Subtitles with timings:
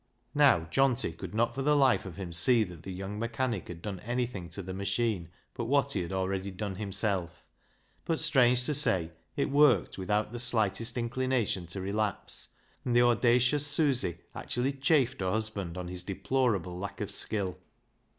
[0.33, 3.83] Now, Johnty could not for the life of him see that the young mechanic had
[3.83, 7.45] done anything to the machine but what he had already done himself.
[8.03, 12.47] But, strange to say, it worked without the slightest inclination to relapse,
[12.83, 17.59] and the audacious Susy actually chaffed her husband on his deplorable lack of skill.